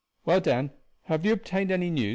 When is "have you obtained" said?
1.03-1.69